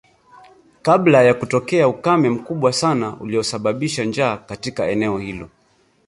[0.81, 5.49] Kabla ya kutokea ukame mkubwa sana uliosababisha njaa katika eneo hilo